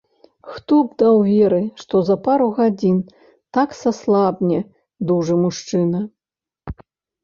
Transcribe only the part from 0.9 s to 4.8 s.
даў веры, што за пару гадзін так саслабне